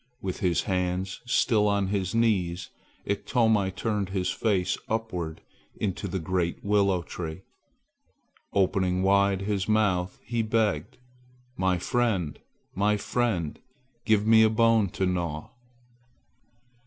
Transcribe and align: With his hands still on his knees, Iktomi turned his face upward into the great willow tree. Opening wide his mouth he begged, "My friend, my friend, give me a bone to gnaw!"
With 0.19 0.39
his 0.39 0.63
hands 0.63 1.21
still 1.27 1.67
on 1.67 1.89
his 1.89 2.15
knees, 2.15 2.71
Iktomi 3.05 3.69
turned 3.69 4.09
his 4.09 4.31
face 4.31 4.75
upward 4.89 5.41
into 5.75 6.07
the 6.07 6.17
great 6.17 6.65
willow 6.65 7.03
tree. 7.03 7.43
Opening 8.51 9.03
wide 9.03 9.41
his 9.43 9.69
mouth 9.69 10.17
he 10.23 10.41
begged, 10.41 10.97
"My 11.55 11.77
friend, 11.77 12.39
my 12.73 12.97
friend, 12.97 13.59
give 14.03 14.25
me 14.25 14.41
a 14.41 14.49
bone 14.49 14.89
to 14.89 15.05
gnaw!" 15.05 15.51